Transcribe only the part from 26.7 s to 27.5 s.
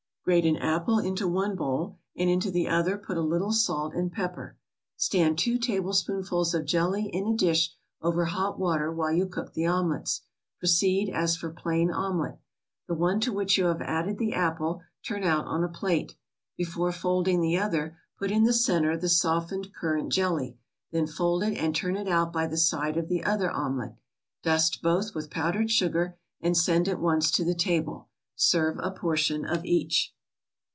at once to